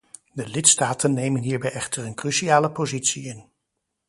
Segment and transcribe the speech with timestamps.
[0.33, 3.45] De lidstaten nemen hierbij echter een cruciale positie in.